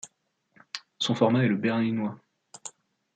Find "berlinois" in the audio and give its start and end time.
1.57-2.19